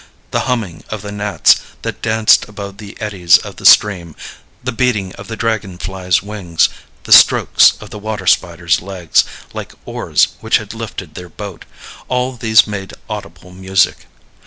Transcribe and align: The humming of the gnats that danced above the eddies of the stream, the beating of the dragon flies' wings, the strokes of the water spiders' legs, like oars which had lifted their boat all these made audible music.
The 0.31 0.49
humming 0.49 0.83
of 0.89 1.03
the 1.03 1.11
gnats 1.11 1.59
that 1.83 2.01
danced 2.01 2.49
above 2.49 2.77
the 2.79 2.99
eddies 2.99 3.37
of 3.37 3.57
the 3.57 3.67
stream, 3.67 4.15
the 4.63 4.71
beating 4.71 5.13
of 5.13 5.27
the 5.27 5.35
dragon 5.35 5.77
flies' 5.77 6.23
wings, 6.23 6.69
the 7.03 7.11
strokes 7.13 7.73
of 7.79 7.91
the 7.91 7.99
water 7.99 8.25
spiders' 8.25 8.81
legs, 8.81 9.23
like 9.53 9.73
oars 9.85 10.29
which 10.39 10.57
had 10.57 10.73
lifted 10.73 11.13
their 11.13 11.29
boat 11.29 11.65
all 12.07 12.31
these 12.31 12.65
made 12.65 12.93
audible 13.09 13.51
music. 13.51 14.07